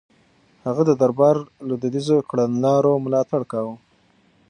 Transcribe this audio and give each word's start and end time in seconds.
هغه 0.65 0.81
د 0.89 0.91
دربار 1.01 1.35
له 1.67 1.73
دوديزو 1.81 2.17
کړنلارو 2.29 2.93
ملاتړ 3.05 3.41
کاوه. 3.51 3.75